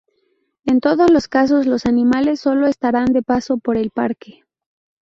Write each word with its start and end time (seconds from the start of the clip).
En 0.65 0.79
todos 0.79 1.11
los 1.11 1.27
casos, 1.27 1.67
los 1.67 1.85
animales 1.85 2.39
sólo 2.39 2.65
estarán 2.65 3.13
de 3.13 3.21
paso 3.21 3.59
por 3.59 3.77
el 3.77 3.91
Parque. 3.91 4.39